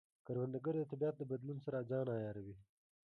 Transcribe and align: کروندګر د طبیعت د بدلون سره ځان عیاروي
کروندګر 0.27 0.73
د 0.79 0.83
طبیعت 0.91 1.15
د 1.17 1.21
بدلون 1.31 1.57
سره 1.65 1.87
ځان 1.89 2.07
عیاروي 2.15 2.55